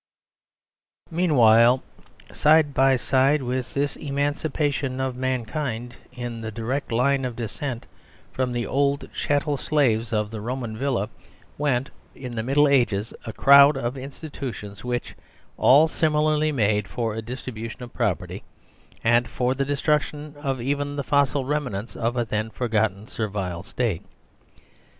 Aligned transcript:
Meanwhile, 1.11 1.83
side 2.33 2.73
by 2.73 2.95
side 2.95 3.43
with 3.43 3.75
this 3.75 3.95
emancipation 3.95 4.99
of 4.99 5.15
mankind 5.15 5.93
in 6.11 6.41
the 6.41 6.49
direct 6.49 6.91
line 6.91 7.23
of 7.23 7.35
descent 7.35 7.85
from 8.31 8.51
the 8.51 8.65
old 8.65 9.13
chattel 9.13 9.57
slaves 9.57 10.11
of 10.11 10.31
the 10.31 10.41
Roman 10.41 10.75
villa 10.75 11.07
went, 11.55 11.91
in 12.15 12.33
the 12.33 12.41
Middle 12.41 12.67
Ages, 12.67 13.13
a 13.27 13.33
crowd 13.33 13.77
of 13.77 13.95
institutions 13.95 14.83
which 14.83 15.13
all 15.55 15.87
similarly 15.87 16.51
made 16.51 16.87
48 16.87 16.87
THE 16.87 16.87
SERVILE 16.87 16.87
DISSOLVED 16.87 16.95
for 16.95 17.13
a 17.13 17.33
distribution 17.35 17.83
of 17.83 17.93
property, 17.93 18.43
and 19.03 19.27
for 19.29 19.53
the 19.53 19.65
destruction 19.65 20.35
of 20.37 20.59
even 20.59 20.95
the 20.95 21.03
fossil 21.03 21.45
remnants 21.45 21.95
of 21.95 22.17
a 22.17 22.25
then 22.25 22.49
forgotten 22.49 23.05
Servile 23.07 23.61
State. 23.61 24.01